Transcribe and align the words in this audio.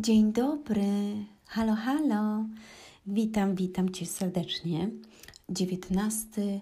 Dzień 0.00 0.32
dobry, 0.32 1.14
halo, 1.46 1.74
halo. 1.74 2.44
Witam, 3.06 3.54
witam 3.54 3.92
Cię 3.92 4.06
serdecznie. 4.06 4.90
19 5.48 6.60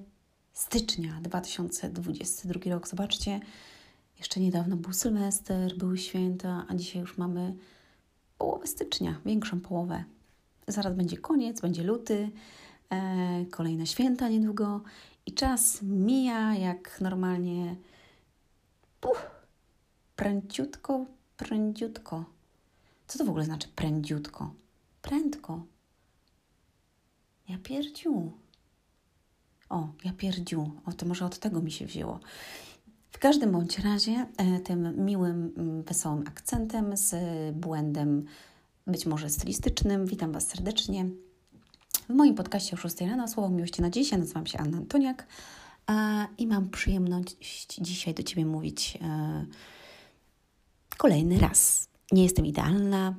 stycznia 0.52 1.20
2022 1.22 2.70
rok. 2.70 2.88
Zobaczcie, 2.88 3.40
jeszcze 4.18 4.40
niedawno 4.40 4.76
był 4.76 4.92
Sylwester, 4.92 5.76
były 5.76 5.98
święta, 5.98 6.64
a 6.68 6.74
dzisiaj 6.74 7.00
już 7.00 7.18
mamy 7.18 7.54
połowę 8.38 8.66
stycznia, 8.66 9.20
większą 9.26 9.60
połowę. 9.60 10.04
Zaraz 10.68 10.94
będzie 10.94 11.16
koniec, 11.16 11.60
będzie 11.60 11.82
luty, 11.82 12.30
e, 12.90 13.44
kolejne 13.50 13.86
święta 13.86 14.28
niedługo 14.28 14.80
i 15.26 15.32
czas 15.32 15.82
mija 15.82 16.54
jak 16.54 17.00
normalnie. 17.00 17.76
Puh, 19.00 19.30
pręciutko, 20.16 21.06
prędziutko. 21.36 22.37
Co 23.08 23.18
to 23.18 23.24
w 23.24 23.28
ogóle 23.28 23.44
znaczy 23.44 23.68
prędziutko? 23.68 24.54
Prędko. 25.02 25.62
Ja 27.48 27.58
pierdziu. 27.58 28.32
O, 29.68 29.88
ja 30.04 30.12
pierdziu. 30.12 30.70
O, 30.86 30.92
to 30.92 31.06
może 31.06 31.24
od 31.24 31.38
tego 31.38 31.60
mi 31.60 31.72
się 31.72 31.86
wzięło. 31.86 32.20
W 33.10 33.18
każdym 33.18 33.52
bądź 33.52 33.78
razie 33.78 34.26
e, 34.36 34.60
tym 34.60 35.04
miłym, 35.04 35.52
mm, 35.56 35.82
wesołym 35.82 36.24
akcentem, 36.28 36.96
z 36.96 37.14
błędem 37.56 38.24
być 38.86 39.06
może 39.06 39.30
stylistycznym, 39.30 40.06
witam 40.06 40.32
Was 40.32 40.48
serdecznie 40.48 41.06
w 42.08 42.14
moim 42.14 42.34
podcaście 42.34 42.76
o 42.76 42.78
6 42.78 43.00
rano 43.00 43.28
Słowo 43.28 43.48
Miłości 43.48 43.82
na 43.82 43.90
dziś. 43.90 44.12
Ja 44.12 44.18
nazywam 44.18 44.46
się 44.46 44.58
Anna 44.58 44.78
Antoniak 44.78 45.26
i 46.38 46.46
mam 46.46 46.70
przyjemność 46.70 47.76
dzisiaj 47.80 48.14
do 48.14 48.22
Ciebie 48.22 48.46
mówić 48.46 48.98
e, 49.02 49.46
kolejny 50.96 51.38
raz. 51.38 51.88
Nie 52.12 52.22
jestem 52.22 52.46
idealna, 52.46 53.14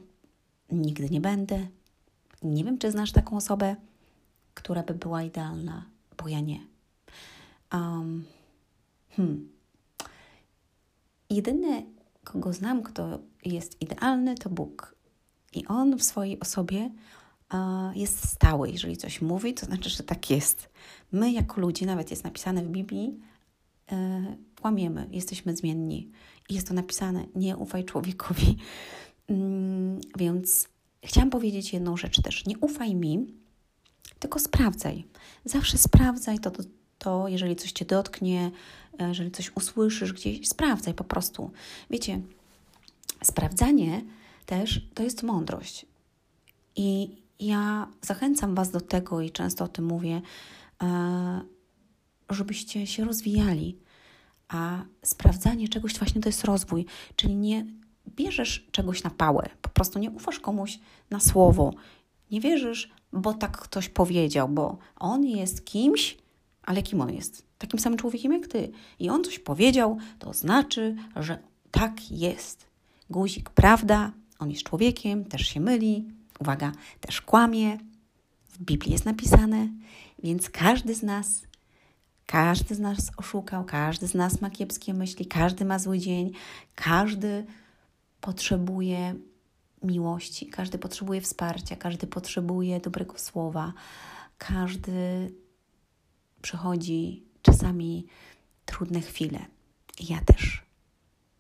nigdy 0.71 1.09
nie 1.09 1.21
będę. 1.21 1.67
Nie 2.43 2.63
wiem, 2.63 2.77
czy 2.77 2.91
znasz 2.91 3.11
taką 3.11 3.37
osobę, 3.37 3.75
która 4.53 4.83
by 4.83 4.93
była 4.93 5.23
idealna, 5.23 5.85
bo 6.17 6.27
ja 6.27 6.39
nie. 6.39 6.59
Um, 7.73 8.25
hmm. 9.09 9.49
Jedyny, 11.29 11.85
kogo 12.23 12.53
znam, 12.53 12.83
kto 12.83 13.19
jest 13.45 13.81
idealny, 13.81 14.35
to 14.35 14.49
Bóg. 14.49 14.95
I 15.53 15.67
On 15.67 15.97
w 15.97 16.03
swojej 16.03 16.39
osobie 16.39 16.89
uh, 17.53 17.97
jest 17.97 18.29
stały. 18.29 18.69
Jeżeli 18.69 18.97
coś 18.97 19.21
mówi, 19.21 19.53
to 19.53 19.65
znaczy, 19.65 19.89
że 19.89 20.03
tak 20.03 20.29
jest. 20.29 20.69
My, 21.11 21.31
jako 21.31 21.61
ludzie, 21.61 21.85
nawet 21.85 22.11
jest 22.11 22.23
napisane 22.23 22.63
w 22.63 22.69
Biblii, 22.69 23.19
uh, 23.91 23.97
kłamiemy, 24.61 25.07
jesteśmy 25.11 25.55
zmienni. 25.55 26.11
I 26.49 26.53
jest 26.53 26.67
to 26.67 26.73
napisane, 26.73 27.25
nie 27.35 27.57
ufaj 27.57 27.85
człowiekowi. 27.85 28.57
Um, 29.27 30.01
więc 30.17 30.67
chciałam 31.03 31.29
powiedzieć 31.29 31.73
jedną 31.73 31.97
rzecz 31.97 32.21
też. 32.21 32.45
Nie 32.45 32.57
ufaj 32.57 32.95
mi, 32.95 33.27
tylko 34.19 34.39
sprawdzaj. 34.39 35.05
Zawsze 35.45 35.77
sprawdzaj 35.77 36.39
to, 36.39 36.51
to, 36.51 36.63
to, 36.97 37.27
jeżeli 37.27 37.55
coś 37.55 37.71
cię 37.71 37.85
dotknie, 37.85 38.51
e, 38.99 39.07
jeżeli 39.07 39.31
coś 39.31 39.51
usłyszysz 39.55 40.13
gdzieś, 40.13 40.47
sprawdzaj 40.47 40.93
po 40.93 41.03
prostu. 41.03 41.51
Wiecie, 41.89 42.21
sprawdzanie 43.23 44.01
też 44.45 44.81
to 44.93 45.03
jest 45.03 45.23
mądrość. 45.23 45.85
I 46.75 47.17
ja 47.39 47.87
zachęcam 48.01 48.55
Was 48.55 48.71
do 48.71 48.81
tego 48.81 49.21
i 49.21 49.31
często 49.31 49.65
o 49.65 49.67
tym 49.67 49.85
mówię, 49.85 50.21
e, 50.83 51.41
żebyście 52.29 52.87
się 52.87 53.05
rozwijali. 53.05 53.77
A 54.49 54.85
sprawdzanie 55.03 55.67
czegoś 55.67 55.93
właśnie 55.93 56.21
to 56.21 56.29
jest 56.29 56.43
rozwój, 56.43 56.85
czyli 57.15 57.35
nie 57.35 57.65
bierzesz 58.07 58.67
czegoś 58.71 59.03
na 59.03 59.09
pałę, 59.09 59.49
po 59.61 59.69
prostu 59.69 59.99
nie 59.99 60.11
ufasz 60.11 60.39
komuś 60.39 60.79
na 61.09 61.19
słowo, 61.19 61.73
nie 62.31 62.41
wierzysz, 62.41 62.89
bo 63.13 63.33
tak 63.33 63.57
ktoś 63.57 63.89
powiedział, 63.89 64.49
bo 64.49 64.77
on 64.95 65.25
jest 65.25 65.65
kimś, 65.65 66.17
ale 66.63 66.83
kim 66.83 67.01
on 67.01 67.13
jest? 67.13 67.45
Takim 67.57 67.79
samym 67.79 67.99
człowiekiem 67.99 68.33
jak 68.33 68.47
ty. 68.47 68.71
I 68.99 69.09
on 69.09 69.23
coś 69.23 69.39
powiedział, 69.39 69.97
to 70.19 70.33
znaczy, 70.33 70.95
że 71.15 71.39
tak 71.71 72.11
jest. 72.11 72.65
Guzik, 73.09 73.49
prawda? 73.49 74.11
On 74.39 74.51
jest 74.51 74.63
człowiekiem, 74.63 75.25
też 75.25 75.41
się 75.41 75.59
myli. 75.59 76.05
Uwaga, 76.39 76.71
też 76.99 77.21
kłamie. 77.21 77.77
W 78.49 78.59
Biblii 78.59 78.91
jest 78.91 79.05
napisane, 79.05 79.67
więc 80.23 80.49
każdy 80.49 80.95
z 80.95 81.03
nas, 81.03 81.41
każdy 82.29 82.75
z 82.75 82.79
nas 82.79 83.11
oszukał, 83.17 83.65
każdy 83.65 84.07
z 84.07 84.13
nas 84.13 84.41
ma 84.41 84.49
kiepskie 84.49 84.93
myśli, 84.93 85.25
każdy 85.25 85.65
ma 85.65 85.79
zły 85.79 85.99
dzień, 85.99 86.31
każdy 86.75 87.45
potrzebuje 88.21 89.15
miłości, 89.83 90.47
każdy 90.47 90.77
potrzebuje 90.77 91.21
wsparcia, 91.21 91.75
każdy 91.75 92.07
potrzebuje 92.07 92.79
dobrego 92.79 93.17
słowa, 93.17 93.73
każdy 94.37 95.31
przechodzi 96.41 97.23
czasami 97.41 98.05
trudne 98.65 99.01
chwile. 99.01 99.39
Ja 100.09 100.21
też. 100.21 100.63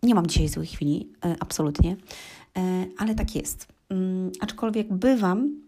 Nie 0.03 0.15
mam 0.15 0.27
dzisiaj 0.27 0.47
złych 0.47 0.69
chwili, 0.69 1.13
e, 1.25 1.35
absolutnie, 1.39 1.97
e, 2.57 2.85
ale 2.97 3.15
tak 3.15 3.35
jest. 3.35 3.67
Mm, 3.89 4.31
aczkolwiek 4.39 4.93
bywam 4.93 5.61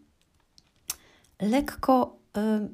lekko 1.42 2.18
e, 2.38 2.68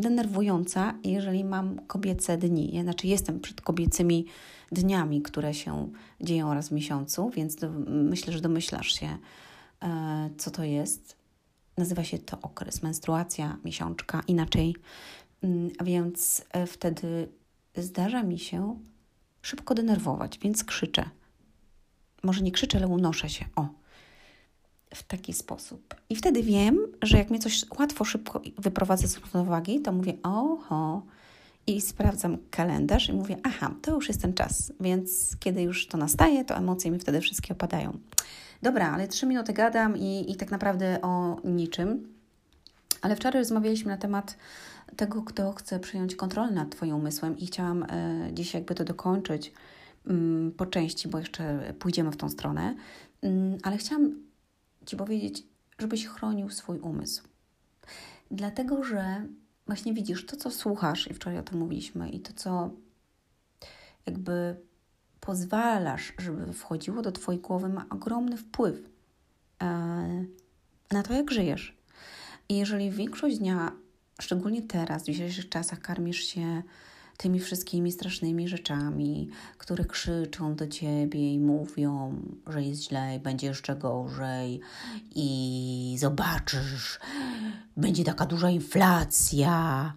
denerwująca, 0.00 0.94
jeżeli 1.04 1.44
mam 1.44 1.86
kobiece 1.86 2.38
dni. 2.38 2.74
Ja, 2.74 2.82
znaczy, 2.82 3.06
jestem 3.06 3.40
przed 3.40 3.60
kobiecymi 3.60 4.26
dniami, 4.72 5.22
które 5.22 5.54
się 5.54 5.88
dzieją 6.20 6.54
raz 6.54 6.68
w 6.68 6.72
miesiącu, 6.72 7.30
więc 7.30 7.56
do, 7.56 7.70
myślę, 7.86 8.32
że 8.32 8.40
domyślasz 8.40 9.00
się, 9.00 9.18
e, 9.82 10.30
co 10.38 10.50
to 10.50 10.64
jest. 10.64 11.16
Nazywa 11.76 12.04
się 12.04 12.18
to 12.18 12.38
okres, 12.42 12.82
menstruacja, 12.82 13.56
miesiączka, 13.64 14.22
inaczej. 14.28 14.76
Mm, 15.42 15.70
a 15.78 15.84
więc 15.84 16.44
e, 16.50 16.66
wtedy 16.66 17.28
zdarza 17.76 18.22
mi 18.22 18.38
się 18.38 18.78
szybko 19.42 19.74
denerwować, 19.74 20.38
więc 20.38 20.64
krzyczę. 20.64 21.10
Może 22.22 22.42
nie 22.42 22.52
krzyczę, 22.52 22.78
ale 22.78 22.88
unoszę 22.88 23.28
się. 23.28 23.44
O, 23.56 23.68
w 24.94 25.02
taki 25.02 25.32
sposób. 25.32 25.94
I 26.08 26.16
wtedy 26.16 26.42
wiem, 26.42 26.78
że 27.02 27.18
jak 27.18 27.30
mnie 27.30 27.38
coś 27.38 27.64
łatwo, 27.78 28.04
szybko 28.04 28.42
wyprowadzę 28.58 29.08
z 29.08 29.16
równowagi, 29.16 29.80
to 29.80 29.92
mówię, 29.92 30.14
oho, 30.22 31.02
i 31.66 31.80
sprawdzam 31.80 32.38
kalendarz 32.50 33.08
i 33.08 33.12
mówię, 33.12 33.36
aha, 33.42 33.74
to 33.82 33.94
już 33.94 34.08
jest 34.08 34.22
ten 34.22 34.34
czas, 34.34 34.72
więc 34.80 35.36
kiedy 35.40 35.62
już 35.62 35.86
to 35.86 35.98
nastaje, 35.98 36.44
to 36.44 36.56
emocje 36.56 36.90
mi 36.90 36.98
wtedy 36.98 37.20
wszystkie 37.20 37.54
opadają. 37.54 37.98
Dobra, 38.62 38.92
ale 38.92 39.08
trzy 39.08 39.26
minuty 39.26 39.52
gadam 39.52 39.96
i, 39.96 40.32
i 40.32 40.36
tak 40.36 40.50
naprawdę 40.50 40.98
o 41.02 41.40
niczym. 41.44 42.08
Ale 43.02 43.16
wczoraj 43.16 43.42
rozmawialiśmy 43.42 43.90
na 43.90 43.96
temat 43.96 44.36
tego, 44.96 45.22
kto 45.22 45.52
chce 45.52 45.80
przejąć 45.80 46.16
kontrolę 46.16 46.50
nad 46.50 46.70
Twoim 46.70 46.94
umysłem 46.94 47.38
i 47.38 47.46
chciałam 47.46 47.82
e, 47.82 48.30
dziś 48.32 48.54
jakby 48.54 48.74
to 48.74 48.84
dokończyć 48.84 49.52
mm, 50.06 50.52
po 50.52 50.66
części, 50.66 51.08
bo 51.08 51.18
jeszcze 51.18 51.74
pójdziemy 51.78 52.10
w 52.10 52.16
tą 52.16 52.28
stronę, 52.28 52.74
mm, 53.22 53.58
ale 53.62 53.76
chciałam 53.76 54.29
Ci 54.90 54.96
powiedzieć, 54.96 55.42
żebyś 55.78 56.06
chronił 56.06 56.50
swój 56.50 56.78
umysł. 56.78 57.22
Dlatego, 58.30 58.84
że 58.84 59.26
właśnie 59.66 59.94
widzisz 59.94 60.26
to, 60.26 60.36
co 60.36 60.50
słuchasz, 60.50 61.10
i 61.10 61.14
wczoraj 61.14 61.38
o 61.38 61.42
tym 61.42 61.58
mówiliśmy, 61.58 62.10
i 62.10 62.20
to, 62.20 62.32
co 62.32 62.70
jakby 64.06 64.56
pozwalasz, 65.20 66.12
żeby 66.18 66.52
wchodziło 66.52 67.02
do 67.02 67.12
Twojej 67.12 67.40
głowy, 67.40 67.68
ma 67.68 67.86
ogromny 67.90 68.36
wpływ 68.36 68.90
e, 69.62 69.66
na 70.90 71.02
to, 71.02 71.14
jak 71.14 71.30
żyjesz. 71.30 71.76
I 72.48 72.56
jeżeli 72.56 72.90
większość 72.90 73.38
dnia, 73.38 73.72
szczególnie 74.20 74.62
teraz, 74.62 75.02
w 75.02 75.06
dzisiejszych 75.06 75.48
czasach, 75.48 75.80
karmisz 75.80 76.24
się 76.24 76.62
tymi 77.20 77.40
wszystkimi 77.40 77.92
strasznymi 77.92 78.48
rzeczami, 78.48 79.28
które 79.58 79.84
krzyczą 79.84 80.54
do 80.54 80.66
ciebie 80.66 81.32
i 81.32 81.38
mówią, 81.38 82.22
że 82.46 82.62
jest 82.62 82.82
źle 82.88 83.20
będzie 83.22 83.46
jeszcze 83.46 83.76
gorzej 83.76 84.60
i 85.14 85.96
zobaczysz, 85.98 87.00
będzie 87.76 88.04
taka 88.04 88.26
duża 88.26 88.50
inflacja 88.50 89.94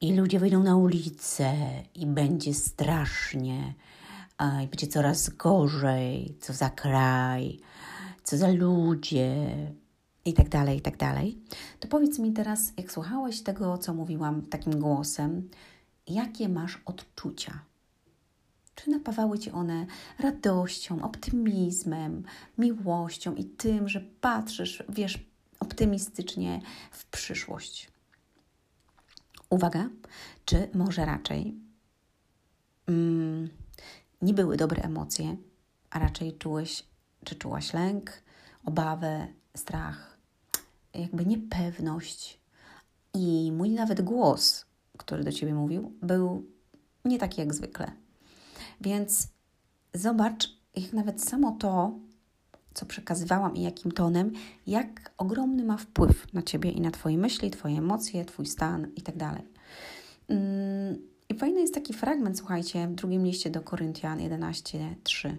i 0.00 0.14
ludzie 0.14 0.38
wyjdą 0.38 0.62
na 0.62 0.76
ulicę 0.76 1.54
i 1.94 2.06
będzie 2.06 2.54
strasznie 2.54 3.74
i 4.64 4.66
będzie 4.66 4.86
coraz 4.86 5.28
gorzej, 5.28 6.36
co 6.40 6.52
za 6.52 6.70
kraj, 6.70 7.60
co 8.24 8.36
za 8.36 8.48
ludzie 8.48 9.56
i 10.24 10.32
tak 10.32 10.48
dalej, 10.48 10.78
i 10.78 10.80
tak 10.80 10.96
dalej. 10.96 11.38
To 11.80 11.88
powiedz 11.88 12.18
mi 12.18 12.32
teraz, 12.32 12.72
jak 12.76 12.92
słuchałeś 12.92 13.42
tego, 13.42 13.78
co 13.78 13.94
mówiłam 13.94 14.42
takim 14.42 14.80
głosem, 14.80 15.48
jakie 16.06 16.48
masz 16.48 16.78
odczucia. 16.84 17.64
Czy 18.74 18.90
napawały 18.90 19.38
cię 19.38 19.52
one 19.52 19.86
radością, 20.18 21.02
optymizmem, 21.02 22.24
miłością 22.58 23.34
i 23.34 23.44
tym, 23.44 23.88
że 23.88 24.00
patrzysz, 24.00 24.82
wiesz, 24.88 25.24
optymistycznie 25.60 26.60
w 26.90 27.06
przyszłość? 27.06 27.90
Uwaga, 29.50 29.88
czy 30.44 30.68
może 30.74 31.04
raczej 31.04 31.54
mm, 32.86 33.48
nie 34.22 34.34
były 34.34 34.56
dobre 34.56 34.82
emocje, 34.82 35.36
a 35.90 35.98
raczej 35.98 36.38
czułeś, 36.38 36.84
czy 37.24 37.34
czułaś 37.34 37.72
lęk, 37.74 38.22
obawę, 38.64 39.28
strach, 39.56 40.18
jakby 40.94 41.26
niepewność. 41.26 42.40
I 43.14 43.52
mój 43.52 43.70
nawet 43.70 44.00
głos, 44.00 44.66
który 45.00 45.24
do 45.24 45.32
ciebie 45.32 45.54
mówił, 45.54 45.92
był 46.02 46.46
nie 47.04 47.18
taki 47.18 47.40
jak 47.40 47.54
zwykle. 47.54 47.92
Więc 48.80 49.28
zobacz, 49.94 50.48
jak 50.76 50.92
nawet 50.92 51.24
samo 51.24 51.52
to, 51.52 51.98
co 52.74 52.86
przekazywałam 52.86 53.56
i 53.56 53.62
jakim 53.62 53.92
tonem, 53.92 54.32
jak 54.66 55.12
ogromny 55.18 55.64
ma 55.64 55.76
wpływ 55.76 56.32
na 56.32 56.42
ciebie 56.42 56.70
i 56.70 56.80
na 56.80 56.90
twoje 56.90 57.18
myśli, 57.18 57.50
twoje 57.50 57.78
emocje, 57.78 58.24
twój 58.24 58.46
stan 58.46 58.86
itd. 58.96 59.18
Tak 59.18 59.42
mm, 60.28 60.98
I 61.28 61.34
fajny 61.34 61.60
jest 61.60 61.74
taki 61.74 61.94
fragment, 61.94 62.38
słuchajcie, 62.38 62.88
w 62.88 62.94
drugim 62.94 63.24
liście 63.24 63.50
do 63.50 63.60
Koryntian 63.60 64.18
11:3. 64.18 65.36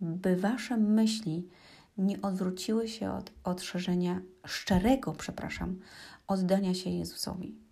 By 0.00 0.36
wasze 0.36 0.76
myśli 0.76 1.48
nie 1.98 2.22
odwróciły 2.22 2.88
się 2.88 3.12
od, 3.12 3.32
od 3.44 3.62
szerzenia, 3.62 4.20
szczerego, 4.46 5.12
przepraszam, 5.12 5.80
oddania 6.26 6.74
się 6.74 6.90
Jezusowi. 6.90 7.65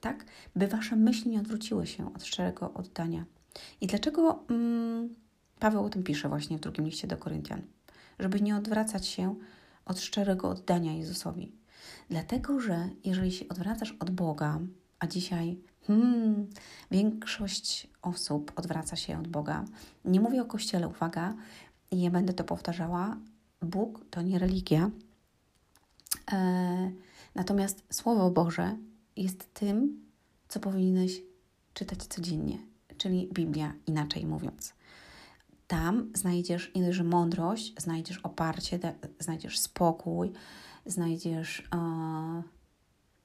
Tak? 0.00 0.24
By 0.56 0.66
wasze 0.66 0.96
myśli 0.96 1.30
nie 1.30 1.40
odwróciły 1.40 1.86
się 1.86 2.14
od 2.14 2.24
szczerego 2.24 2.74
oddania. 2.74 3.24
I 3.80 3.86
dlaczego 3.86 4.44
mm, 4.50 5.14
Paweł 5.58 5.84
o 5.84 5.88
tym 5.88 6.02
pisze 6.02 6.28
właśnie 6.28 6.58
w 6.58 6.60
drugim 6.60 6.84
liście 6.84 7.08
do 7.08 7.16
Koryntian? 7.16 7.62
Żeby 8.18 8.40
nie 8.40 8.56
odwracać 8.56 9.06
się 9.06 9.34
od 9.84 10.00
szczerego 10.00 10.48
oddania 10.48 10.92
Jezusowi. 10.92 11.52
Dlatego, 12.10 12.60
że 12.60 12.88
jeżeli 13.04 13.32
się 13.32 13.48
odwracasz 13.48 13.96
od 14.00 14.10
Boga, 14.10 14.60
a 14.98 15.06
dzisiaj 15.06 15.60
hmm, 15.86 16.46
większość 16.90 17.88
osób 18.02 18.52
odwraca 18.56 18.96
się 18.96 19.18
od 19.18 19.28
Boga, 19.28 19.64
nie 20.04 20.20
mówię 20.20 20.42
o 20.42 20.44
Kościele, 20.44 20.88
uwaga, 20.88 21.34
i 21.90 22.02
ja 22.02 22.10
będę 22.10 22.32
to 22.32 22.44
powtarzała, 22.44 23.16
Bóg 23.62 24.04
to 24.10 24.22
nie 24.22 24.38
religia, 24.38 24.90
e, 26.32 26.92
natomiast 27.34 27.84
Słowo 27.90 28.30
Boże 28.30 28.76
jest 29.22 29.54
tym, 29.54 30.06
co 30.48 30.60
powinieneś 30.60 31.22
czytać 31.74 32.06
codziennie, 32.06 32.58
czyli 32.98 33.28
Biblia, 33.32 33.74
inaczej 33.86 34.26
mówiąc. 34.26 34.74
Tam 35.66 36.10
znajdziesz 36.14 36.72
nie 36.74 37.04
mądrość, 37.04 37.74
znajdziesz 37.78 38.18
oparcie, 38.18 38.78
znajdziesz 39.18 39.58
spokój, 39.58 40.32
znajdziesz 40.86 41.68
e, 41.74 42.42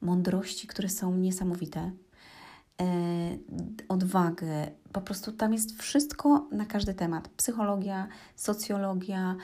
mądrości, 0.02 0.68
które 0.68 0.90
są 0.90 1.18
niesamowite, 1.18 1.92
e, 2.82 2.86
odwagę. 3.88 4.72
Po 4.92 5.02
prostu 5.02 5.32
tam 5.32 5.54
jest 5.54 5.82
wszystko 5.82 6.48
na 6.52 6.66
każdy 6.66 6.94
temat: 6.94 7.28
psychologia, 7.28 8.08
socjologia, 8.36 9.36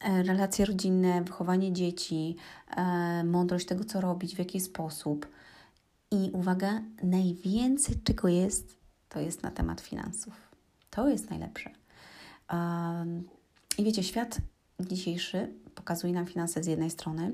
e, 0.00 0.22
relacje 0.22 0.64
rodzinne, 0.64 1.22
wychowanie 1.22 1.72
dzieci, 1.72 2.36
e, 2.76 3.24
mądrość 3.24 3.66
tego, 3.66 3.84
co 3.84 4.00
robić, 4.00 4.34
w 4.34 4.38
jaki 4.38 4.60
sposób. 4.60 5.26
I 6.14 6.30
uwaga, 6.32 6.82
najwięcej 7.02 7.96
czego 8.04 8.28
jest, 8.28 8.78
to 9.08 9.20
jest 9.20 9.42
na 9.42 9.50
temat 9.50 9.80
finansów. 9.80 10.34
To 10.90 11.08
jest 11.08 11.30
najlepsze. 11.30 11.70
I 13.78 13.84
wiecie, 13.84 14.02
świat 14.02 14.38
dzisiejszy 14.80 15.52
pokazuje 15.74 16.12
nam 16.12 16.26
finanse 16.26 16.62
z 16.62 16.66
jednej 16.66 16.90
strony 16.90 17.32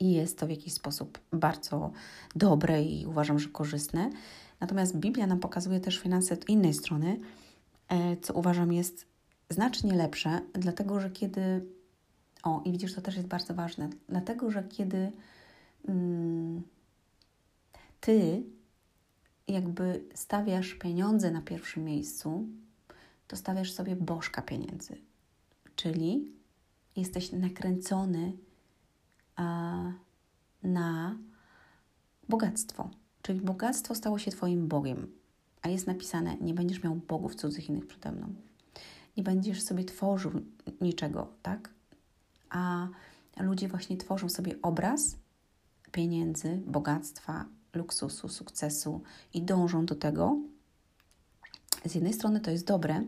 i 0.00 0.12
jest 0.12 0.38
to 0.38 0.46
w 0.46 0.50
jakiś 0.50 0.72
sposób 0.72 1.18
bardzo 1.32 1.92
dobre 2.36 2.82
i 2.82 3.06
uważam, 3.06 3.38
że 3.38 3.48
korzystne. 3.48 4.10
Natomiast 4.60 4.96
Biblia 4.96 5.26
nam 5.26 5.38
pokazuje 5.40 5.80
też 5.80 5.98
finanse 5.98 6.34
od 6.34 6.48
innej 6.48 6.74
strony, 6.74 7.20
e, 7.88 8.16
co 8.16 8.34
uważam 8.34 8.72
jest 8.72 9.06
znacznie 9.50 9.94
lepsze, 9.94 10.40
dlatego 10.52 11.00
że 11.00 11.10
kiedy. 11.10 11.66
O, 12.42 12.62
i 12.64 12.72
widzisz, 12.72 12.94
to 12.94 13.00
też 13.00 13.16
jest 13.16 13.28
bardzo 13.28 13.54
ważne, 13.54 13.88
dlatego 14.08 14.50
że 14.50 14.62
kiedy 14.62 15.12
mm, 15.88 16.62
ty 18.02 18.42
jakby 19.48 20.04
stawiasz 20.14 20.74
pieniądze 20.74 21.30
na 21.30 21.42
pierwszym 21.42 21.84
miejscu, 21.84 22.46
to 23.28 23.36
stawiasz 23.36 23.72
sobie 23.72 23.96
bożka 23.96 24.42
pieniędzy. 24.42 24.96
Czyli 25.76 26.32
jesteś 26.96 27.32
nakręcony 27.32 28.32
a, 29.36 29.92
na 30.62 31.16
bogactwo. 32.28 32.90
Czyli 33.22 33.40
bogactwo 33.40 33.94
stało 33.94 34.18
się 34.18 34.30
Twoim 34.30 34.68
Bogiem. 34.68 35.12
A 35.62 35.68
jest 35.68 35.86
napisane: 35.86 36.36
Nie 36.40 36.54
będziesz 36.54 36.82
miał 36.82 36.94
bogów 36.94 37.34
cudzych 37.34 37.68
innych 37.68 37.86
przede 37.86 38.12
mną. 38.12 38.34
Nie 39.16 39.22
będziesz 39.22 39.62
sobie 39.62 39.84
tworzył 39.84 40.32
niczego, 40.80 41.28
tak? 41.42 41.70
A 42.50 42.88
ludzie 43.40 43.68
właśnie 43.68 43.96
tworzą 43.96 44.28
sobie 44.28 44.62
obraz 44.62 45.16
pieniędzy, 45.92 46.60
bogactwa, 46.66 47.46
luksusu, 47.74 48.28
sukcesu 48.28 49.00
i 49.34 49.42
dążą 49.42 49.86
do 49.86 49.94
tego, 49.94 50.38
z 51.84 51.94
jednej 51.94 52.12
strony 52.12 52.40
to 52.40 52.50
jest 52.50 52.66
dobre, 52.66 53.04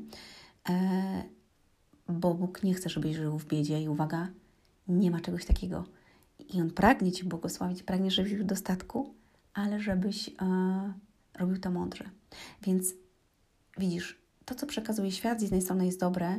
e, 0.69 1.25
bo 2.09 2.35
Bóg 2.35 2.63
nie 2.63 2.75
chce, 2.75 2.89
żebyś 2.89 3.17
żył 3.17 3.39
w 3.39 3.47
biedzie 3.47 3.83
i 3.83 3.89
uwaga, 3.89 4.29
nie 4.89 5.11
ma 5.11 5.21
czegoś 5.21 5.45
takiego. 5.45 5.85
I 6.39 6.61
On 6.61 6.71
pragnie 6.71 7.13
Ci 7.13 7.25
błogosławić, 7.25 7.83
pragnie, 7.83 8.11
żebyś 8.11 8.33
żył 8.33 8.45
w 8.45 8.47
dostatku, 8.47 9.15
ale 9.55 9.81
żebyś 9.81 10.29
e, 10.29 10.33
robił 11.39 11.59
to 11.59 11.71
mądrze. 11.71 12.05
Więc 12.63 12.95
widzisz, 13.79 14.19
to, 14.45 14.55
co 14.55 14.67
przekazuje 14.67 15.13
świat, 15.13 15.39
z 15.39 15.43
jednej 15.43 15.63
strony 15.63 15.87
jest 15.87 16.01
dobre, 16.01 16.39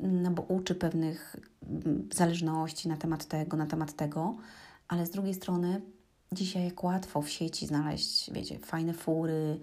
no 0.00 0.30
bo 0.30 0.42
uczy 0.42 0.74
pewnych 0.74 1.36
mm, 1.62 2.08
zależności 2.12 2.88
na 2.88 2.96
temat 2.96 3.24
tego, 3.24 3.56
na 3.56 3.66
temat 3.66 3.92
tego, 3.92 4.36
ale 4.88 5.06
z 5.06 5.10
drugiej 5.10 5.34
strony 5.34 5.80
dzisiaj 6.32 6.64
jak 6.64 6.84
łatwo 6.84 7.22
w 7.22 7.30
sieci 7.30 7.66
znaleźć, 7.66 8.32
wiecie, 8.32 8.58
fajne 8.58 8.94
fury, 8.94 9.60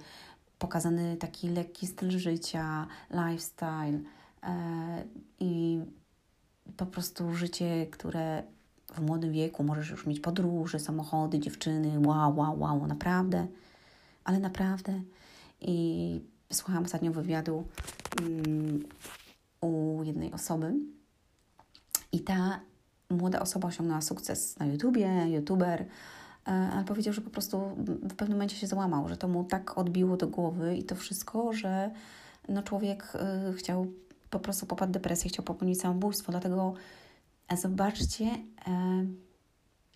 pokazany 0.59 1.17
taki 1.17 1.49
lekki 1.49 1.87
styl 1.87 2.19
życia, 2.19 2.87
lifestyle 3.11 3.99
e, 4.43 5.03
i 5.39 5.81
po 6.77 6.85
prostu 6.85 7.33
życie, 7.33 7.87
które 7.91 8.43
w 8.93 9.01
młodym 9.01 9.31
wieku 9.31 9.63
możesz 9.63 9.89
już 9.89 10.05
mieć 10.05 10.19
podróże, 10.19 10.79
samochody, 10.79 11.39
dziewczyny, 11.39 11.99
wow, 12.07 12.35
wow, 12.37 12.59
wow, 12.59 12.87
naprawdę, 12.87 13.47
ale 14.23 14.39
naprawdę. 14.39 15.01
I 15.61 16.21
słuchałam 16.53 16.83
ostatnio 16.83 17.11
wywiadu 17.11 17.67
um, 18.21 18.83
u 19.61 20.03
jednej 20.03 20.33
osoby. 20.33 20.73
I 22.11 22.19
ta 22.19 22.59
młoda 23.09 23.39
osoba 23.39 23.67
osiągnęła 23.67 24.01
sukces 24.01 24.59
na 24.59 24.65
YouTubie, 24.65 25.27
YouTuber, 25.29 25.85
ale 26.45 26.83
powiedział, 26.83 27.13
że 27.13 27.21
po 27.21 27.29
prostu 27.29 27.61
w 28.01 28.15
pewnym 28.15 28.37
momencie 28.37 28.55
się 28.55 28.67
załamał, 28.67 29.09
że 29.09 29.17
to 29.17 29.27
mu 29.27 29.43
tak 29.43 29.77
odbiło 29.77 30.17
do 30.17 30.27
głowy 30.27 30.77
i 30.77 30.83
to 30.83 30.95
wszystko, 30.95 31.53
że 31.53 31.91
no 32.49 32.63
człowiek 32.63 33.13
e, 33.15 33.53
chciał 33.53 33.87
po 34.29 34.39
prostu 34.39 34.65
popadł 34.65 34.93
depresję, 34.93 35.29
chciał 35.29 35.45
popełnić 35.45 35.81
samobójstwo. 35.81 36.31
Dlatego 36.31 36.73
e, 37.47 37.57
zobaczcie, 37.57 38.25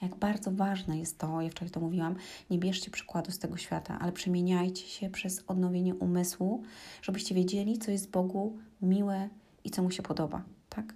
jak 0.01 0.15
bardzo 0.15 0.51
ważne 0.51 0.99
jest 0.99 1.17
to, 1.17 1.41
ja 1.41 1.49
wczoraj 1.49 1.71
to 1.71 1.79
mówiłam, 1.79 2.15
nie 2.49 2.59
bierzcie 2.59 2.91
przykładu 2.91 3.31
z 3.31 3.39
tego 3.39 3.57
świata, 3.57 3.99
ale 4.01 4.11
przemieniajcie 4.11 4.87
się 4.87 5.09
przez 5.09 5.43
odnowienie 5.47 5.95
umysłu, 5.95 6.63
żebyście 7.01 7.35
wiedzieli, 7.35 7.77
co 7.77 7.91
jest 7.91 8.11
Bogu 8.11 8.57
miłe 8.81 9.29
i 9.63 9.69
co 9.69 9.83
mu 9.83 9.91
się 9.91 10.03
podoba, 10.03 10.43
tak? 10.69 10.93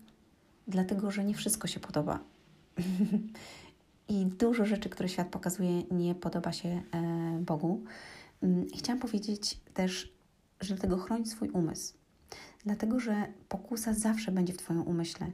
Dlatego, 0.67 1.12
że 1.12 1.24
nie 1.24 1.33
wszystko 1.33 1.67
się 1.67 1.79
podoba. 1.79 2.19
i 4.07 4.25
dużo 4.25 4.65
rzeczy, 4.65 4.89
które 4.89 5.10
świat 5.10 5.27
pokazuje, 5.27 5.83
nie 5.83 6.15
podoba 6.15 6.51
się 6.51 6.69
e, 6.69 6.83
Bogu. 7.39 7.83
Mm, 8.43 8.67
chciałam 8.77 9.00
powiedzieć 9.00 9.60
też, 9.74 10.13
że 10.62 10.75
dlatego 10.75 10.98
chroń 10.98 11.25
swój 11.25 11.50
umysł. 11.50 11.93
Dlatego, 12.65 13.00
że 13.00 13.27
pokusa 13.50 13.93
zawsze 13.93 14.31
będzie 14.31 14.53
w 14.53 14.57
Twoim 14.57 14.81
umyśle 14.81 15.31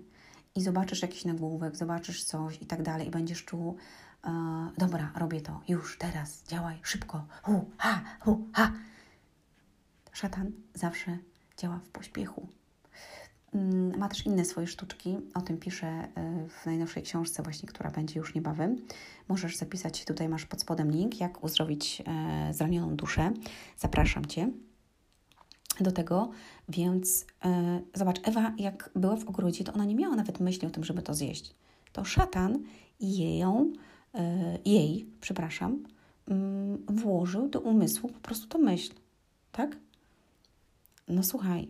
i 0.56 0.62
zobaczysz 0.62 1.02
jakiś 1.02 1.26
nagłówek, 1.26 1.76
zobaczysz 1.76 2.24
coś 2.24 2.62
i 2.62 2.66
tak 2.66 2.84
dalej 2.84 3.08
i 3.08 3.12
będziesz 3.12 3.46
czuł, 3.46 3.78
e, 4.26 4.32
dobra, 4.78 5.12
robię 5.16 5.42
to, 5.42 5.62
już, 5.68 5.98
teraz, 5.98 6.44
działaj, 6.44 6.80
szybko, 6.84 7.28
hu, 7.44 7.70
ha, 7.78 8.02
hu, 8.20 8.48
ha. 8.54 8.72
Szatan 10.12 10.52
zawsze 10.74 11.18
działa 11.58 11.80
w 11.80 11.90
pośpiechu. 11.90 12.59
Mm, 13.54 13.98
ma 13.98 14.10
też 14.10 14.26
inne 14.26 14.46
swoje 14.46 14.68
sztuczki, 14.68 15.18
o 15.34 15.42
tym 15.42 15.58
piszę 15.58 15.88
e, 15.88 16.10
w 16.50 16.66
najnowszej 16.66 17.04
książce 17.04 17.44
właśnie, 17.44 17.70
która 17.70 17.92
będzie 17.92 18.20
już 18.20 18.36
niebawem. 18.36 18.78
Możesz 19.28 19.56
zapisać, 19.56 20.06
tutaj 20.06 20.30
masz 20.30 20.46
pod 20.46 20.62
spodem 20.62 20.92
link, 20.92 21.20
jak 21.20 21.44
uzdrowić 21.44 22.04
e, 22.08 22.54
zranioną 22.54 22.96
duszę. 22.96 23.32
Zapraszam 23.78 24.26
Cię 24.26 24.52
do 25.80 25.92
tego, 25.92 26.30
więc 26.70 27.26
e, 27.46 27.82
zobacz, 27.94 28.20
Ewa 28.24 28.54
jak 28.58 28.90
była 28.96 29.16
w 29.16 29.28
ogrodzie, 29.28 29.64
to 29.64 29.74
ona 29.74 29.86
nie 29.86 29.96
miała 29.96 30.16
nawet 30.16 30.40
myśli 30.40 30.68
o 30.68 30.72
tym, 30.72 30.84
żeby 30.84 31.02
to 31.02 31.14
zjeść. 31.14 31.56
To 31.92 32.06
szatan 32.06 32.64
ją, 33.40 33.74
jej, 34.66 35.10
przepraszam, 35.22 35.84
mm, 36.28 36.86
włożył 36.88 37.48
do 37.48 37.60
umysłu 37.60 38.10
po 38.10 38.20
prostu 38.20 38.48
to 38.48 38.58
myśl, 38.58 38.94
tak? 39.52 39.78
No 41.08 41.24
słuchaj, 41.24 41.70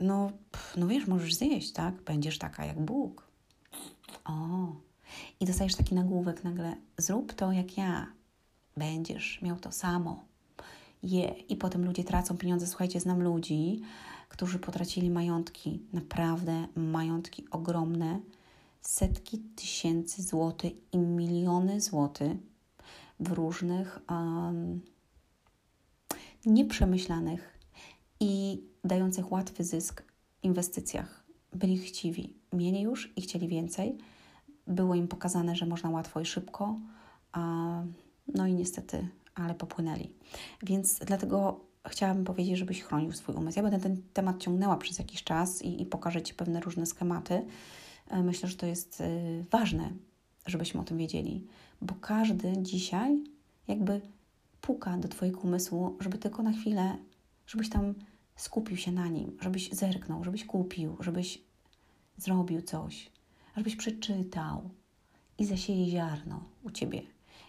no, 0.00 0.30
no 0.76 0.86
wiesz, 0.86 1.06
możesz 1.06 1.34
zjeść, 1.34 1.72
tak? 1.72 2.02
Będziesz 2.02 2.38
taka 2.38 2.64
jak 2.64 2.80
Bóg. 2.80 3.28
O, 4.24 4.32
i 5.40 5.46
dostajesz 5.46 5.74
taki 5.74 5.94
nagłówek 5.94 6.44
nagle, 6.44 6.76
zrób 6.98 7.32
to 7.32 7.52
jak 7.52 7.76
ja, 7.76 8.06
będziesz 8.76 9.42
miał 9.42 9.56
to 9.56 9.72
samo. 9.72 10.24
Je. 11.02 11.28
I 11.28 11.56
potem 11.56 11.84
ludzie 11.84 12.04
tracą 12.04 12.36
pieniądze. 12.36 12.66
Słuchajcie, 12.66 13.00
znam 13.00 13.22
ludzi, 13.22 13.80
którzy 14.28 14.58
potracili 14.58 15.10
majątki, 15.10 15.82
naprawdę 15.92 16.66
majątki 16.76 17.50
ogromne, 17.50 18.20
setki 18.80 19.38
tysięcy 19.38 20.22
złotych 20.22 20.72
i 20.92 20.98
miliony 20.98 21.80
złotych 21.80 22.32
w 23.20 23.32
różnych 23.32 24.00
um, 24.10 24.80
nieprzemyślanych 26.46 27.57
i 28.20 28.62
dających 28.84 29.32
łatwy 29.32 29.64
zysk 29.64 30.02
inwestycjach. 30.42 31.24
Byli 31.52 31.78
chciwi, 31.78 32.34
mieli 32.52 32.80
już 32.80 33.12
i 33.16 33.20
chcieli 33.20 33.48
więcej. 33.48 33.98
Było 34.66 34.94
im 34.94 35.08
pokazane, 35.08 35.56
że 35.56 35.66
można 35.66 35.90
łatwo 35.90 36.20
i 36.20 36.26
szybko, 36.26 36.78
no 38.34 38.46
i 38.46 38.54
niestety, 38.54 39.08
ale 39.34 39.54
popłynęli. 39.54 40.10
Więc 40.62 40.98
dlatego 40.98 41.60
chciałabym 41.88 42.24
powiedzieć, 42.24 42.58
żebyś 42.58 42.82
chronił 42.82 43.12
swój 43.12 43.34
umysł. 43.34 43.58
Ja 43.58 43.62
będę 43.62 43.80
ten 43.80 44.02
temat 44.12 44.38
ciągnęła 44.38 44.76
przez 44.76 44.98
jakiś 44.98 45.24
czas 45.24 45.62
i, 45.62 45.82
i 45.82 45.86
pokażę 45.86 46.22
Ci 46.22 46.34
pewne 46.34 46.60
różne 46.60 46.86
schematy. 46.86 47.46
E, 48.08 48.22
myślę, 48.22 48.48
że 48.48 48.56
to 48.56 48.66
jest 48.66 49.00
e, 49.00 49.08
ważne, 49.50 49.90
żebyśmy 50.46 50.80
o 50.80 50.84
tym 50.84 50.98
wiedzieli, 50.98 51.46
bo 51.82 51.94
każdy 52.00 52.52
dzisiaj 52.62 53.24
jakby 53.68 54.00
puka 54.60 54.96
do 54.96 55.08
Twojego 55.08 55.40
umysłu, 55.40 55.96
żeby 56.00 56.18
tylko 56.18 56.42
na 56.42 56.52
chwilę, 56.52 56.96
żebyś 57.48 57.68
tam 57.68 57.94
skupił 58.36 58.76
się 58.76 58.92
na 58.92 59.08
nim, 59.08 59.36
żebyś 59.40 59.70
zerknął, 59.72 60.24
żebyś 60.24 60.44
kupił, 60.44 60.96
żebyś 61.00 61.42
zrobił 62.16 62.62
coś, 62.62 63.10
żebyś 63.56 63.76
przeczytał 63.76 64.70
i 65.38 65.46
zasieje 65.46 65.90
ziarno 65.90 66.44
u 66.62 66.70
Ciebie. 66.70 67.02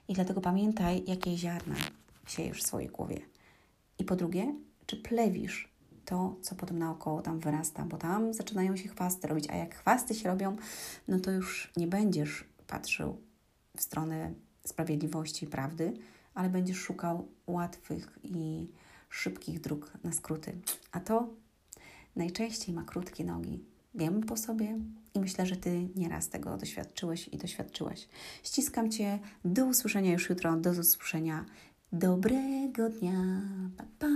I 0.07 0.13
dlatego 0.13 0.41
pamiętaj, 0.41 1.03
jakie 1.07 1.37
ziarna 1.37 1.75
siejesz 2.27 2.63
w 2.63 2.67
swojej 2.67 2.89
głowie. 2.89 3.21
I 3.99 4.03
po 4.03 4.15
drugie, 4.15 4.55
czy 4.85 4.97
plewisz 4.97 5.69
to, 6.05 6.35
co 6.41 6.55
potem 6.55 6.79
naokoło 6.79 7.21
tam 7.21 7.39
wyrasta, 7.39 7.85
bo 7.85 7.97
tam 7.97 8.33
zaczynają 8.33 8.77
się 8.77 8.89
chwasty 8.89 9.27
robić, 9.27 9.49
a 9.49 9.55
jak 9.55 9.75
chwasty 9.75 10.15
się 10.15 10.29
robią, 10.29 10.55
no 11.07 11.19
to 11.19 11.31
już 11.31 11.71
nie 11.77 11.87
będziesz 11.87 12.43
patrzył 12.67 13.17
w 13.77 13.81
stronę 13.81 14.33
sprawiedliwości 14.65 15.45
i 15.45 15.47
prawdy, 15.47 15.93
ale 16.33 16.49
będziesz 16.49 16.77
szukał 16.77 17.27
łatwych 17.47 18.19
i 18.23 18.67
szybkich 19.09 19.59
dróg 19.59 19.91
na 20.03 20.11
skróty. 20.11 20.57
A 20.91 20.99
to 20.99 21.29
najczęściej 22.15 22.75
ma 22.75 22.83
krótkie 22.83 23.23
nogi. 23.23 23.63
Wiem 23.95 24.21
po 24.21 24.37
sobie 24.37 24.77
i 25.13 25.19
myślę, 25.19 25.45
że 25.45 25.55
Ty 25.55 25.89
nieraz 25.95 26.29
tego 26.29 26.57
doświadczyłeś 26.57 27.27
i 27.27 27.37
doświadczyłeś. 27.37 28.07
Ściskam 28.43 28.91
Cię. 28.91 29.19
Do 29.45 29.65
usłyszenia 29.65 30.11
już 30.11 30.29
jutro. 30.29 30.57
Do 30.57 30.69
usłyszenia. 30.69 31.45
Dobrego 31.91 32.89
dnia. 32.89 33.41
Pa, 33.77 33.83
pa. 33.99 34.07